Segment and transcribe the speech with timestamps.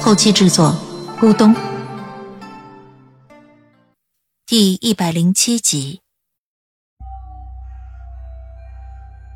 [0.00, 0.74] 后期制作：
[1.20, 1.54] 咕咚。
[4.46, 6.00] 第一百零七集，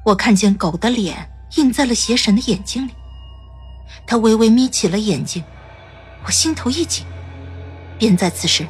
[0.05, 2.93] 我看见狗的脸映在了邪神的眼睛里，
[4.07, 5.43] 他微微眯起了眼睛。
[6.25, 7.05] 我心头一紧，
[7.99, 8.67] 便在此时，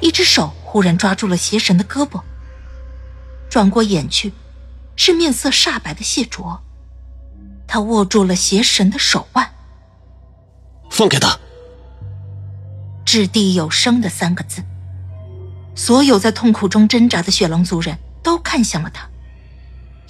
[0.00, 2.22] 一只手忽然抓住了邪神的胳膊。
[3.50, 4.32] 转过眼去，
[4.96, 6.62] 是面色煞白的谢卓，
[7.66, 9.53] 他握住了邪神的手腕。
[10.94, 11.36] 放开他！
[13.04, 14.62] 掷地有声的三个字，
[15.74, 19.08] 所有在痛苦中挣扎的雪狼族人都看向了他。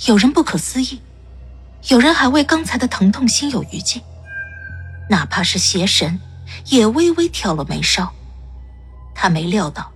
[0.07, 1.01] 有人不可思议，
[1.89, 4.03] 有人还为刚才的疼痛心有余悸，
[5.09, 6.21] 哪怕是邪神。
[6.67, 8.13] 也微微挑了眉梢，
[9.15, 9.91] 他没料到，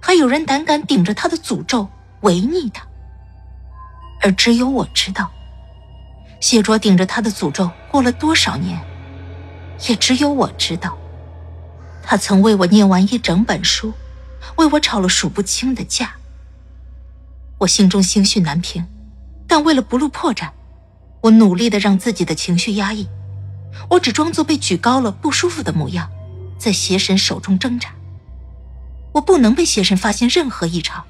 [0.00, 1.88] 还有人胆敢顶着他的诅咒
[2.20, 2.86] 违逆他。
[4.20, 5.30] 而只有我知道，
[6.40, 8.78] 谢卓顶着他的诅咒过了多少年，
[9.88, 10.96] 也只有我知道，
[12.02, 13.92] 他曾为我念完一整本书，
[14.56, 16.14] 为我吵了数不清的架。
[17.58, 18.86] 我心中心绪难平，
[19.46, 20.50] 但为了不露破绽，
[21.20, 23.08] 我努力的让自己的情绪压抑。
[23.90, 26.10] 我只装作被举高了不舒服的模样，
[26.58, 27.90] 在邪神手中挣扎。
[29.12, 31.04] 我不能被邪神发现任何异常。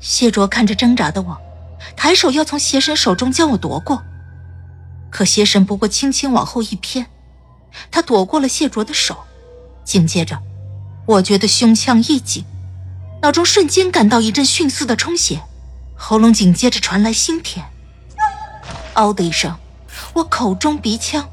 [0.00, 1.40] 谢卓看着挣扎的我，
[1.96, 4.02] 抬手要从邪神手中将我夺过，
[5.14, 7.06] 可邪神不过轻轻往后一偏，
[7.88, 9.16] 他躲过了谢卓的手。
[9.84, 10.42] 紧接着，
[11.06, 12.44] 我觉得胸腔一紧，
[13.22, 15.40] 脑中瞬间感到一阵迅速的充血，
[15.94, 17.64] 喉咙紧接着传来心甜，
[18.94, 19.56] 嗷的一声。
[20.14, 21.30] 我口中鼻腔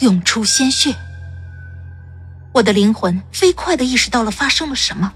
[0.00, 0.94] 涌出鲜血，
[2.52, 5.10] 我的灵魂飞快的意识到了发生了什么，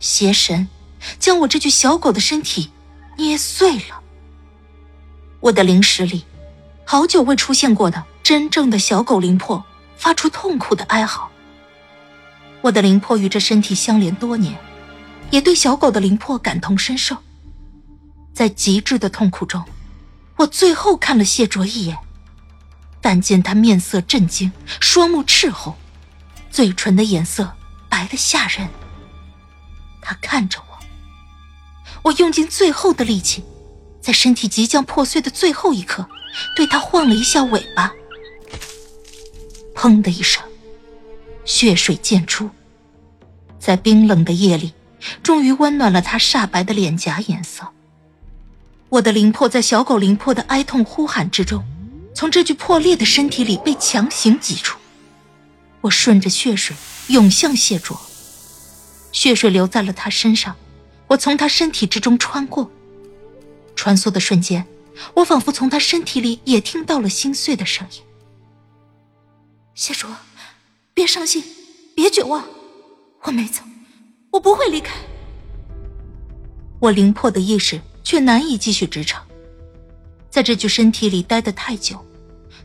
[0.00, 0.66] 邪神
[1.20, 2.72] 将我这具小狗的身体
[3.16, 4.02] 捏碎了。
[5.38, 6.24] 我的灵石里，
[6.90, 9.64] 好久未出现过的真正的小狗灵魄
[9.96, 11.30] 发出痛苦的哀嚎。
[12.62, 14.58] 我的灵魄与这身体相连多年，
[15.30, 17.16] 也对小狗的灵魄感同身受。
[18.34, 19.64] 在极致的痛苦中，
[20.34, 21.96] 我最后看了谢卓一眼。
[23.00, 25.76] 但见他面色震惊，双目赤红，
[26.50, 27.54] 嘴唇的颜色
[27.88, 28.68] 白得吓人。
[30.02, 33.44] 他看着我，我用尽最后的力气，
[34.00, 36.04] 在身体即将破碎的最后一刻，
[36.56, 37.92] 对他晃了一下尾巴。
[39.74, 40.42] 砰的一声，
[41.44, 42.50] 血水溅出，
[43.58, 44.74] 在冰冷的夜里，
[45.22, 47.66] 终于温暖了他煞白的脸颊颜色。
[48.90, 51.64] 我的灵魄在小狗灵魄的哀痛呼喊之中。
[52.12, 54.76] 从这具破裂的身体里被强行挤出，
[55.80, 56.76] 我顺着血水
[57.06, 57.98] 涌向谢卓，
[59.12, 60.56] 血水流在了他身上，
[61.06, 62.68] 我从他身体之中穿过，
[63.76, 64.66] 穿梭的瞬间，
[65.14, 68.02] 我仿佛从他身体里也听到了心碎的声音。
[69.74, 70.10] 谢卓，
[70.92, 71.42] 别伤心，
[71.94, 72.44] 别绝望，
[73.22, 73.62] 我没走，
[74.30, 74.94] 我不会离开。
[76.80, 79.22] 我灵魄的意识却难以继续支撑，
[80.30, 82.04] 在这具身体里待得太久。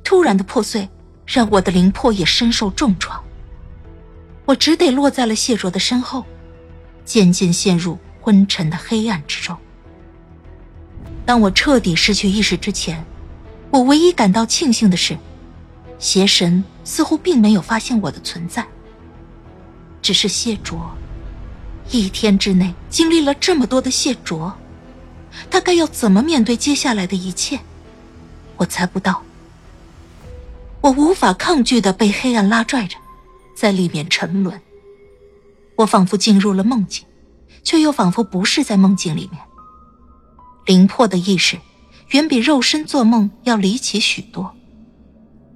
[0.04, 0.88] 突然的破碎，
[1.26, 3.24] 让我的灵魄也深受重创。
[4.46, 6.24] 我只得落在了谢卓的身后，
[7.04, 9.58] 渐渐陷入昏沉的黑暗之中。
[11.26, 13.04] 当我彻底失去意识之前，
[13.72, 15.18] 我唯一感到庆幸的是，
[15.98, 18.66] 邪神似乎并没有发现我的存在。
[20.02, 20.96] 只是谢卓，
[21.90, 24.56] 一天之内经历了这么多的谢卓，
[25.50, 27.60] 他该要怎么面对接下来的一切？
[28.58, 29.24] 我猜不到。
[30.82, 32.96] 我无法抗拒的被黑暗拉拽着，
[33.58, 34.62] 在里面沉沦。
[35.78, 37.04] 我仿佛进入了梦境，
[37.64, 39.42] 却又仿佛不是在梦境里面。
[40.66, 41.60] 灵魄的意识
[42.10, 44.56] 远比肉身做梦要离奇许多。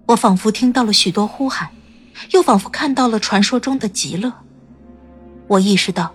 [0.08, 1.70] 我仿佛听到了许多呼喊，
[2.32, 4.32] 又仿佛看到了传说中的极乐。
[5.48, 6.14] 我意识到，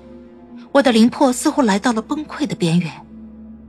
[0.73, 2.93] 我的灵魄似乎来到了崩溃的边缘，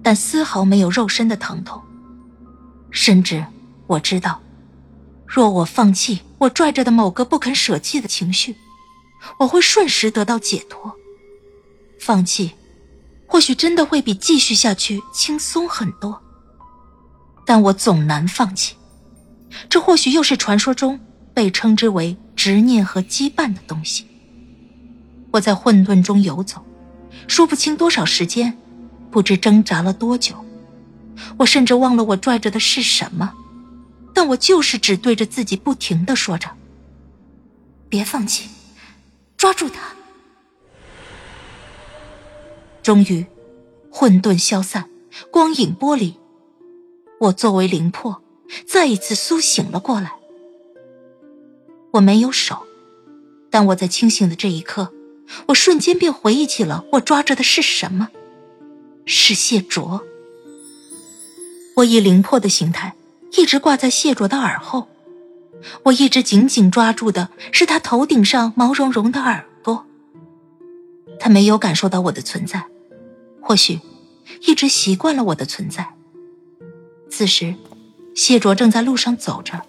[0.04, 1.82] 但丝毫没有肉身的疼痛。
[2.92, 3.46] 甚至
[3.88, 4.42] 我知道。
[5.28, 8.56] 若我放弃我拽着的某个不肯舍弃的情绪，
[9.40, 10.96] 我会瞬时得到解脱。
[12.00, 12.52] 放弃，
[13.28, 16.22] 或许真的会比继续下去轻松很多。
[17.46, 18.76] 但我总难放弃，
[19.70, 21.00] 这或许又是传说中
[21.34, 24.08] 被称之为执念和羁绊的东西。
[25.32, 26.66] 我在混沌中游走，
[27.28, 28.58] 说不清多少时间，
[29.12, 30.44] 不知挣扎了多久。
[31.38, 33.34] 我甚至忘了我拽着的是什么，
[34.14, 36.50] 但我就是只对着自己不停的说着
[37.88, 38.50] ：“别放弃，
[39.38, 39.95] 抓住他。”
[42.86, 43.26] 终于，
[43.90, 44.88] 混沌消散，
[45.32, 46.20] 光影剥离，
[47.20, 48.22] 我作为灵魄，
[48.68, 50.12] 再一次苏醒了过来。
[51.94, 52.68] 我没有手，
[53.50, 54.94] 但我在清醒的这一刻，
[55.48, 58.10] 我瞬间便回忆起了我抓着的是什么，
[59.08, 60.04] 是谢卓。
[61.78, 62.94] 我以灵魄的形态，
[63.36, 64.88] 一直挂在谢卓的耳后。
[65.86, 69.88] 我一直紧紧抓住的是他头顶上毛茸茸的耳朵。
[71.20, 72.64] 他没有感受到我的存在，
[73.48, 73.80] 或许
[74.48, 75.94] 一直习惯了我的存在。
[77.12, 77.54] 此时，
[78.16, 79.62] 谢卓正在路上走着，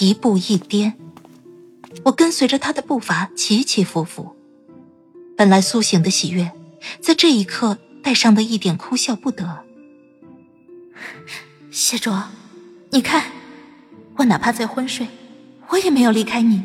[0.00, 0.94] 一步一颠。
[2.06, 4.34] 我跟随着他的步伐起起伏伏。
[5.36, 6.50] 本来苏醒的喜悦，
[7.00, 9.62] 在这一刻带上的一点哭笑不得。
[11.70, 12.24] 谢卓，
[12.90, 13.30] 你看，
[14.16, 15.06] 我哪怕在昏睡，
[15.68, 16.60] 我也没有离开你，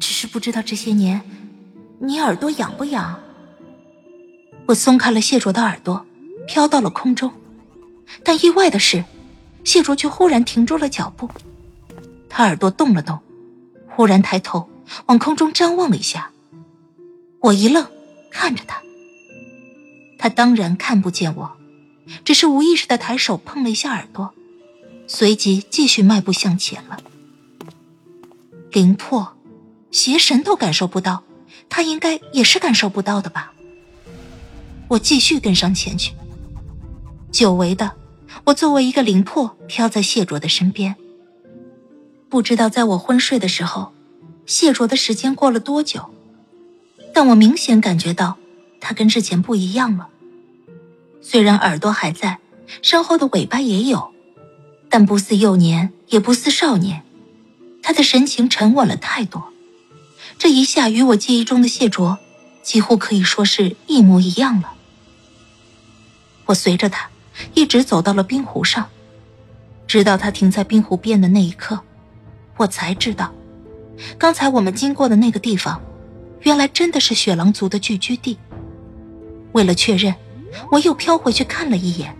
[0.00, 1.20] 只是不知道这些年，
[2.00, 3.20] 你耳朵痒不痒？
[4.66, 6.06] 我松开了谢卓的耳朵，
[6.46, 7.32] 飘到了空中，
[8.24, 9.04] 但意外的是，
[9.64, 11.28] 谢卓却忽然停住了脚步，
[12.28, 13.18] 他耳朵动了动，
[13.88, 14.68] 忽然抬头
[15.06, 16.30] 往空中张望了一下。
[17.40, 17.86] 我一愣，
[18.30, 18.80] 看着他，
[20.18, 21.52] 他当然看不见我。
[22.24, 24.32] 只是无意识的抬手碰了一下耳朵，
[25.06, 26.98] 随即继续迈步向前了。
[28.70, 29.36] 灵魄、
[29.90, 31.22] 邪神都感受不到，
[31.68, 33.52] 他应该也是感受不到的吧？
[34.92, 36.12] 我继续跟上前去。
[37.30, 37.92] 久违的，
[38.44, 40.96] 我作为一个灵魄飘在谢卓的身边。
[42.28, 43.92] 不知道在我昏睡的时候，
[44.44, 46.10] 谢卓的时间过了多久，
[47.14, 48.36] 但我明显感觉到
[48.80, 50.08] 他跟之前不一样了。
[51.22, 52.38] 虽然耳朵还在，
[52.82, 54.12] 身后的尾巴也有，
[54.90, 57.02] 但不似幼年，也不似少年，
[57.82, 59.42] 他的神情沉稳了太多。
[60.38, 62.18] 这一下与我记忆中的谢卓，
[62.62, 64.74] 几乎可以说是一模一样了。
[66.52, 67.08] 我随着他，
[67.54, 68.86] 一直走到了冰湖上，
[69.86, 71.80] 直到他停在冰湖边的那一刻，
[72.58, 73.32] 我才知道，
[74.18, 75.80] 刚才我们经过的那个地方，
[76.42, 78.38] 原来真的是雪狼族的聚居地。
[79.52, 80.14] 为了确认。
[80.70, 82.14] 我又飘回去看了一眼，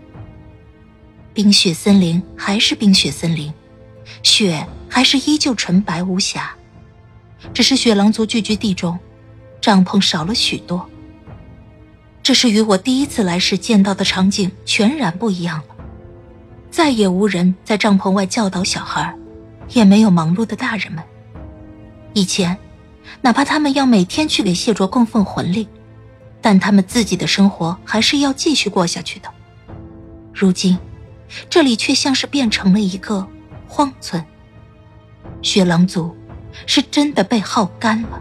[1.34, 3.52] 冰雪森林还是冰雪森林，
[4.22, 6.50] 雪还是依旧纯白无瑕，
[7.52, 8.98] 只是雪狼族聚居地中，
[9.60, 10.88] 帐篷少了许多。
[12.22, 15.74] 这是与我第一次来时见到的场景全然不一样了，
[16.70, 19.14] 再也无人在帐篷外教导小孩，
[19.70, 21.02] 也没有忙碌的大人们。
[22.14, 22.56] 以前，
[23.20, 25.68] 哪怕他们要每天去给谢卓供奉魂力。
[26.44, 29.28] 但他们自己的生活还是要继续过下去的。
[30.34, 30.76] 如今，
[31.48, 33.24] 这里却像是变成了一个
[33.68, 34.24] 荒村。
[35.40, 36.16] 雪狼族
[36.66, 38.20] 是真的被耗干了。